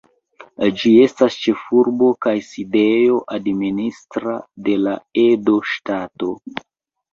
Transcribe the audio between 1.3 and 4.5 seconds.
ĉefurbo kaj sidejo administra